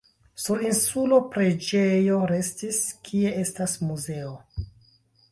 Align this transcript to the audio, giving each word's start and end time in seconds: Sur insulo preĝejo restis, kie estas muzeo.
Sur 0.43 0.61
insulo 0.67 1.17
preĝejo 1.33 2.15
restis, 2.31 2.79
kie 3.09 3.33
estas 3.43 3.75
muzeo. 3.91 4.33